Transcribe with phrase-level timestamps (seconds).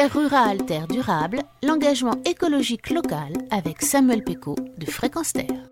[0.00, 5.68] Terre rurale, terre durable, l'engagement écologique local avec Samuel Péco de Fréquence Terre.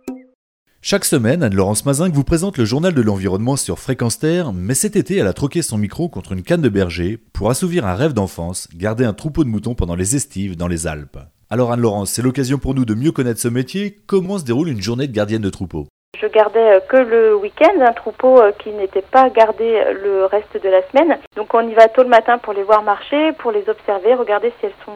[0.82, 4.96] Chaque semaine, Anne-Laurence Mazingue vous présente le journal de l'environnement sur Fréquence Terre, mais cet
[4.96, 8.12] été, elle a troqué son micro contre une canne de berger pour assouvir un rêve
[8.12, 11.20] d'enfance, garder un troupeau de moutons pendant les estives dans les Alpes.
[11.48, 13.96] Alors Anne-Laurence, c'est l'occasion pour nous de mieux connaître ce métier.
[14.06, 15.88] Comment se déroule une journée de gardienne de troupeau?
[16.20, 20.25] Je gardais euh, que le week-end un troupeau euh, qui n'était pas gardé euh, le
[20.25, 21.18] reste de la semaine.
[21.36, 24.53] Donc on y va tôt le matin pour les voir marcher, pour les observer, regarder
[24.58, 24.93] si elles sont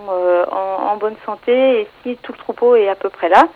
[0.50, 3.48] en, bonne santé et si tout le troupeau est à peu près là.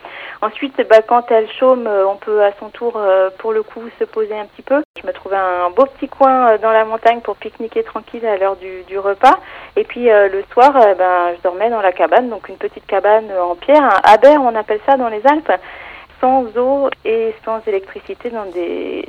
[0.43, 3.01] Ensuite, bah, quand elles chôment, on peut à son tour,
[3.39, 4.83] pour le coup, se poser un petit peu.
[5.01, 8.57] Je me trouvais un beau petit coin dans la montagne pour pique-niquer tranquille à l'heure
[8.57, 9.39] du, repas.
[9.77, 13.55] Et puis le soir, ben, je dormais dans la cabane, donc une petite cabane en
[13.55, 15.53] pierre, un haber, on appelle ça dans les Alpes
[16.21, 19.09] sans eau et sans électricité dans des,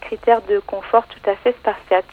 [0.00, 2.04] critères de confort tout à fait spartiates.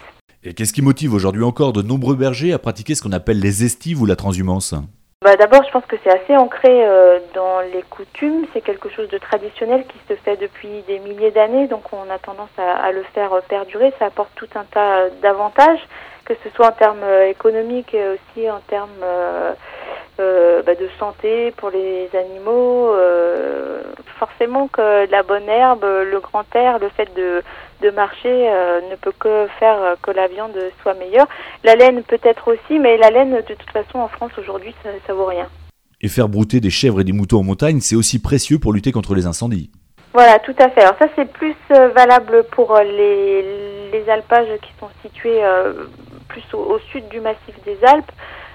[0.44, 3.64] Et qu'est-ce qui motive aujourd'hui encore de nombreux bergers à pratiquer ce qu'on appelle les
[3.64, 4.76] estives ou la transhumance
[5.24, 8.46] bah D'abord, je pense que c'est assez ancré euh, dans les coutumes.
[8.54, 12.20] C'est quelque chose de traditionnel qui se fait depuis des milliers d'années, donc on a
[12.20, 13.92] tendance à, le faire perdurer.
[13.98, 15.82] Ça apporte tout un tas d'avantages,
[16.26, 19.54] que ce soit en termes euh, économiques et aussi en termes euh,
[20.18, 22.94] bah, de santé pour les animaux
[24.18, 27.44] forcément que la bonne herbe, le grand air, le fait de,
[27.82, 31.28] de marcher euh, ne peut que faire que la viande soit meilleure.
[31.64, 35.14] La laine peut-être aussi, mais la laine, de toute façon, en France aujourd'hui, ça, ça
[35.14, 35.48] vaut rien.
[36.02, 38.92] Et faire brouter des chèvres et des moutons en montagne, c'est aussi précieux pour lutter
[38.92, 39.72] contre les incendies.
[40.14, 40.82] Voilà, tout à fait.
[40.82, 43.42] Alors ça, c'est plus euh, valable pour les,
[43.92, 45.74] les alpages qui sont situés euh,
[46.28, 48.12] plus au, sud du massif des Alpes.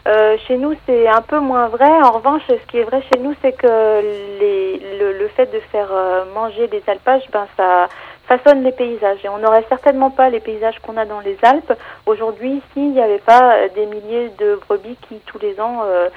[0.08, 1.90] Euh, chez nous, c'est un peu moins vrai.
[2.02, 4.00] En revanche, ce qui est vrai chez nous, c'est que
[4.40, 7.88] les, le, le, fait de faire euh, manger les alpages, ben ça
[8.26, 9.24] façonne les paysages.
[9.24, 11.72] Et on n'aurait certainement pas les paysages qu'on a dans les Alpes
[12.06, 16.08] aujourd'hui s'il n'y avait pas euh, des milliers de brebis qui tous les ans euh,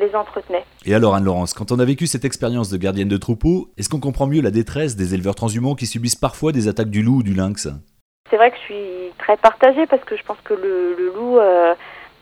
[0.00, 0.64] les entretenaient.
[0.84, 4.00] Et alors Anne-Laurence, quand on a vécu cette expérience de gardienne de troupeau, est-ce qu'on
[4.00, 7.22] comprend mieux la détresse des éleveurs transhumants qui subissent parfois des attaques du loup ou
[7.22, 7.68] du lynx?
[8.30, 11.38] C'est vrai que je suis très partagée parce que je pense que le, le loup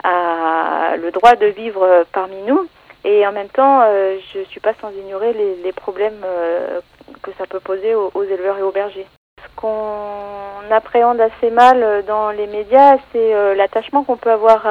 [0.04, 2.68] a le droit de vivre parmi nous.
[3.04, 6.80] Et en même temps, euh, je ne suis pas sans ignorer les, les problèmes euh,
[7.22, 9.06] que ça peut poser aux, éleveurs et aux bergers.
[9.40, 14.66] Ce qu'on appréhende assez mal dans les médias, c'est euh, l'attachement qu'on peut avoir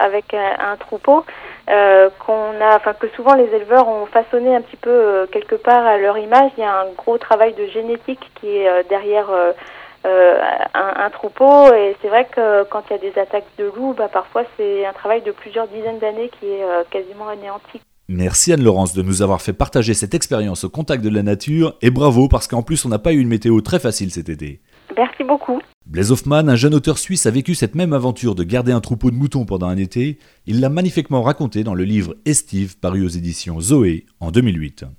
[0.00, 1.24] avec un, troupeau,
[1.66, 5.96] qu'on a, enfin que souvent les éleveurs ont façonné un petit peu quelque part à
[5.96, 6.50] leur image.
[6.56, 9.28] Il y a un gros travail de génétique qui est derrière
[10.06, 10.38] euh,
[10.74, 11.72] un, troupeau.
[11.74, 14.86] Et c'est vrai que quand il y a des attaques de loups, bah, parfois c'est
[14.86, 17.80] un travail de plusieurs dizaines d'années qui est euh, quasiment anéanti.
[18.08, 21.90] Merci Anne-Laurence de nous avoir fait partager cette expérience au contact de la nature et
[21.90, 24.60] bravo parce qu'en plus on n'a pas eu une météo très facile cet été.
[24.96, 25.60] Merci beaucoup.
[25.86, 29.10] Blaise Hoffman, un jeune auteur suisse, a vécu cette même aventure de garder un troupeau
[29.10, 30.18] de moutons pendant un été.
[30.46, 34.86] Il l'a magnifiquement raconté dans le livre Estive paru aux éditions Zoé en 2008.